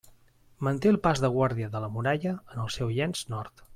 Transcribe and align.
Manté 0.67 0.89
el 0.91 0.97
pas 1.03 1.21
de 1.25 1.31
guàrdia 1.35 1.69
de 1.75 1.81
la 1.83 1.91
muralla 1.99 2.33
en 2.39 2.65
el 2.65 2.73
seu 2.77 2.95
llenç 2.97 3.23
nord. 3.37 3.65